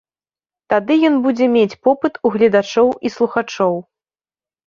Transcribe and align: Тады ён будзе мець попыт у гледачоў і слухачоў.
Тады 0.73 0.95
ён 1.09 1.15
будзе 1.25 1.45
мець 1.57 1.75
попыт 1.87 2.13
у 2.29 2.33
гледачоў 2.37 2.89
і 3.09 3.13
слухачоў. 3.17 3.73